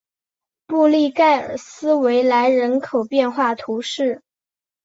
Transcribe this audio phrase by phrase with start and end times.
[0.65, 4.23] 布利盖尔斯维莱人口变化图示